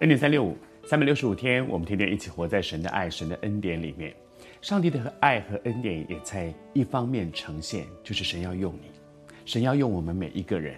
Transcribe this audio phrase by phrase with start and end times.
[0.00, 0.54] 恩典三六五，
[0.84, 4.14] 三百六十五天，我们天天一起活在神的爱、神的恩典里面。
[4.60, 8.90] 上帝的爱和恩典也在一方面呈现，就是神要用你，
[9.46, 10.74] 神要用我们每一个人。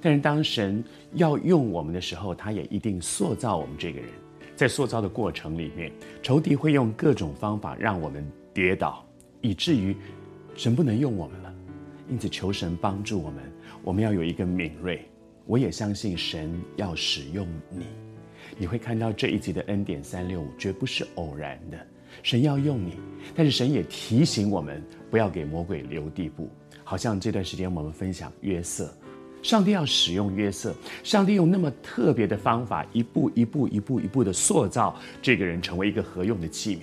[0.00, 0.82] 但是当神
[1.14, 4.08] 要用我们的时候，他也一定塑造我们这个人。
[4.54, 5.90] 在塑造的过程里面，
[6.22, 9.04] 仇敌会用各种方法让我们跌倒，
[9.40, 9.96] 以至于
[10.54, 11.52] 神不能用我们了。
[12.08, 13.42] 因此，求神帮助我们，
[13.82, 15.04] 我们要有一个敏锐。
[15.46, 17.86] 我也相信神要使用你。
[18.58, 21.78] 你会看到这一集的恩点三六五绝不是偶然的，
[22.22, 22.94] 神要用你，
[23.34, 26.48] 但是神也提醒我们不要给魔鬼留地步。
[26.84, 28.92] 好像这段时间我们分享约瑟，
[29.42, 36.80] 上帝要使用约瑟，上帝用那么特别的方法，一步一步、一步一步的塑造这个人成为一个合用的器皿。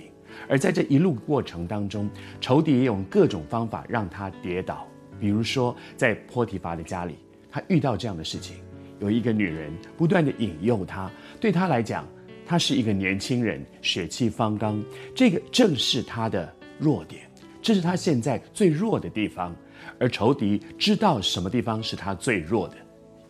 [0.48, 2.08] 而在这一路过程当中，
[2.40, 4.88] 仇敌也用各种方法让他跌倒，
[5.20, 7.14] 比如说在波提乏的家里，
[7.50, 8.56] 他遇到这样的事情。
[9.00, 12.06] 有一个女人不断地引诱他，对他来讲，
[12.46, 14.82] 他是一个年轻人，血气方刚，
[15.14, 17.22] 这个正是他的弱点，
[17.62, 19.54] 这是他现在最弱的地方。
[19.98, 22.76] 而仇敌知道什么地方是他最弱的，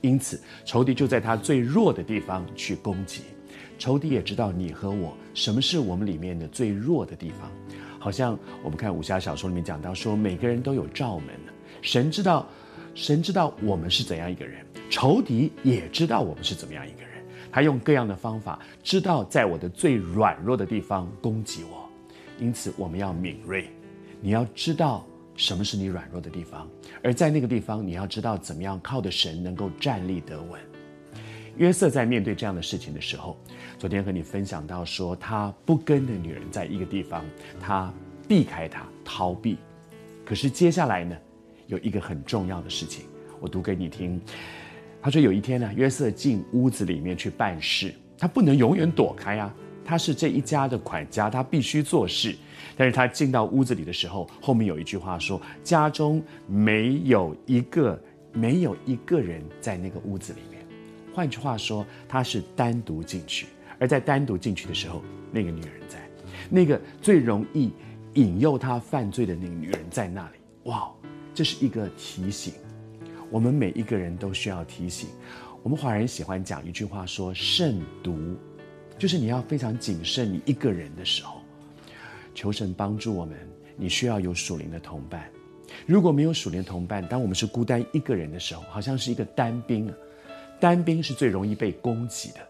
[0.00, 3.22] 因此仇敌就在他最弱的地方去攻击。
[3.78, 7.50] 仇敌也知道你和我什么是我们里面的最弱的地方，
[7.98, 11.28] 好像我们看武侠小说里面讲到说，每个人都有罩门，
[11.80, 12.46] 神知道，
[12.94, 14.64] 神知道我们是怎样一个人。
[14.90, 17.10] 仇敌也知道我们是怎么样一个人，
[17.52, 21.88] 他用各样的方法，知道在我的最软弱的地方攻击我，
[22.40, 23.70] 因此我们要敏锐，
[24.20, 26.68] 你要知道什么是你软弱的地方，
[27.04, 30.60] 而在那个地方，你要知道怎么样靠着神能够站立得稳。
[31.56, 33.36] 约瑟在面对这样的事情的时候，
[33.78, 37.24] 昨天和你分享到说，他不跟的女人在一个地方，
[37.60, 37.92] 他
[38.26, 39.56] 避开她逃避，
[40.24, 41.16] 可是接下来呢，
[41.70, 43.04] 有一个很重要的事情，
[43.40, 44.20] 我读给你听。
[45.00, 49.54] 他说：“有一天呢，约瑟进屋子里面去办事，他不能永远躲开啊。
[49.84, 52.36] 他是这一家的管家，他必须做事。
[52.76, 57.98] 但是他进到屋子里的时候，后面有一句话说：‘家中没有一个
[58.32, 60.60] 没有一个人在那个屋子里面。’
[61.14, 63.46] 换句话说，他是单独进去。
[63.78, 65.02] 而在单独进去的时候，
[65.32, 65.98] 那个女人在，
[66.50, 67.72] 那个最容易
[68.14, 70.36] 引诱他犯罪的那个女人在那里。
[70.64, 70.92] 哇，
[71.34, 72.54] 这是一个提醒。”
[73.30, 75.08] 我们每一个人都需要提醒。
[75.62, 78.36] 我们华人喜欢讲一句话，说“慎独”，
[78.98, 80.32] 就是你要非常谨慎。
[80.32, 81.40] 你一个人的时候，
[82.34, 83.36] 求神帮助我们。
[83.76, 85.30] 你需要有属灵的同伴。
[85.86, 89.94] 如果没有属灵同伴，当我们是孤单一个人的时候，好像是一个单兵啊。
[90.58, 92.40] 单兵是最容易被攻击的，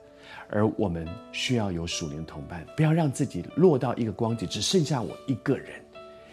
[0.48, 5.80] 而我们需要有属灵同伴，不要让自己落到一个光景，只剩下我一个人。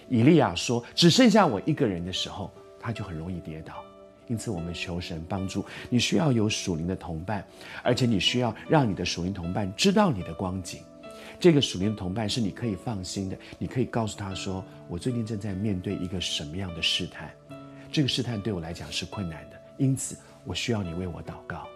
[0.09, 3.83] 以利亚说：“只剩下我一个人的时候，他就很容易跌倒。”
[4.27, 5.65] 因此，我们求神帮助。
[5.89, 7.45] 你需要有属灵的同伴，
[7.81, 10.81] 而且你需要让你的属灵同伴知道你的光景。
[11.39, 17.31] 这个属灵的同伴是你可以放心的，你可以告诉他说：“我最近正在面对一个什么样的试探，
[17.91, 21.67] 这个试探对我来讲是困难的，因此我需要你为我祷告。”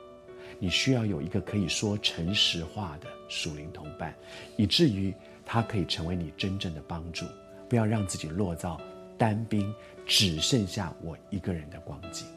[0.60, 4.14] 你需要有一个可以说诚实话的属灵同伴，
[4.58, 5.12] 以至于
[5.44, 7.26] 他可以成为你真正的帮助。
[7.72, 8.78] 不要让自己落到
[9.18, 9.74] 单兵，
[10.06, 12.28] 只剩下我一个人的光景。